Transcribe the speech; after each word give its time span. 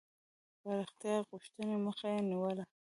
پراختیا 0.61 1.15
غوښتني 1.29 1.75
مخه 1.85 2.07
یې 2.13 2.21
نیوله. 2.29 2.63